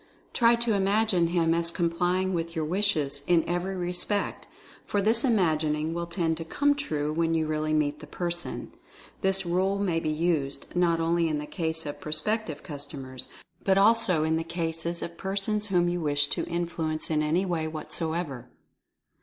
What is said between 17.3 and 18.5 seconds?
way w hat so ever."